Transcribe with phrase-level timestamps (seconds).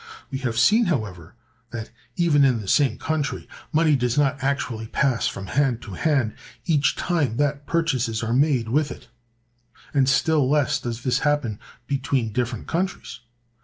[0.31, 1.35] We have seen, however,
[1.69, 6.33] that, even in the same country, money does not actually pass from hand to hand
[6.65, 9.09] each time that purchases are made with it,
[9.93, 13.19] and still less does this happen between different countries.